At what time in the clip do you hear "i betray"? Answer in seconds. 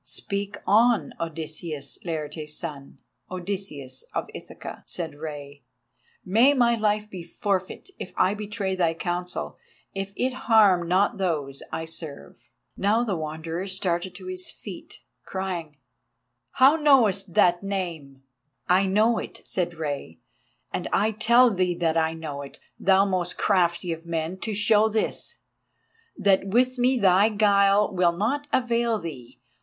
8.17-8.73